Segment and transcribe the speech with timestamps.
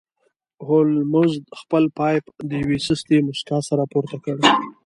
[0.67, 4.37] هولمز خپل پایپ د یوې سستې موسکا سره پورته کړ